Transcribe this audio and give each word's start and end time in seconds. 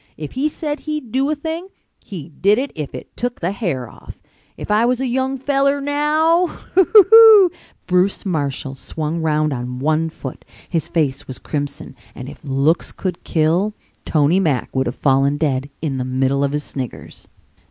If 0.17 0.31
he 0.31 0.47
said 0.47 0.79
he'd 0.79 1.11
do 1.11 1.29
a 1.29 1.35
thing 1.35 1.67
he 2.03 2.29
did 2.29 2.57
it 2.57 2.71
if 2.73 2.95
it 2.95 3.15
tuck 3.15 3.39
the 3.39 3.51
hair 3.51 3.87
off. 3.87 4.19
If 4.57 4.71
I 4.71 4.83
was 4.83 4.99
a 4.99 5.05
young 5.05 5.37
feller 5.37 5.79
now! 5.79 6.47
Hee 6.47 6.55
tee 6.73 6.83
tee 6.85 6.91
hee 6.95 6.99
e 7.01 7.13
e 7.13 7.47
e!" 7.51 7.55
Bruce 7.85 8.25
Marshall 8.25 8.73
swung 8.73 9.21
round 9.21 9.53
on 9.53 9.77
one 9.77 10.09
foot. 10.09 10.43
His 10.67 10.87
face 10.87 11.27
was 11.27 11.37
crimson 11.37 11.95
and 12.15 12.27
if 12.27 12.43
looks 12.43 12.91
could 12.91 13.23
kill, 13.23 13.75
Tony 14.03 14.39
Mack 14.39 14.75
would 14.75 14.87
have 14.87 14.95
fallen 14.95 15.37
dead 15.37 15.69
in 15.83 15.99
the 15.99 16.03
middle 16.03 16.43
of 16.43 16.51
his 16.53 16.63
sniggers. 16.63 17.27